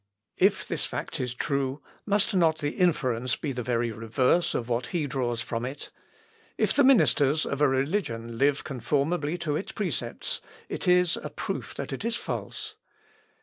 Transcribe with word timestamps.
If 0.39 0.67
this 0.67 0.83
fact 0.83 1.19
is 1.19 1.35
true, 1.35 1.83
must 2.07 2.33
not 2.35 2.57
the 2.57 2.71
inference 2.71 3.35
be 3.35 3.51
the 3.51 3.61
very 3.61 3.91
reverse 3.91 4.55
of 4.55 4.67
what 4.67 4.87
he 4.87 5.05
draws 5.05 5.41
from 5.41 5.63
it? 5.63 5.91
If 6.57 6.73
the 6.73 6.83
ministers 6.83 7.45
of 7.45 7.61
a 7.61 7.67
religion 7.69 8.39
live 8.39 8.63
conformably 8.63 9.37
to 9.37 9.55
its 9.55 9.71
precepts 9.73 10.41
it 10.69 10.87
is 10.87 11.17
a 11.17 11.29
proof 11.29 11.75
that 11.75 11.93
it 11.93 12.03
is 12.03 12.15
false. 12.15 12.73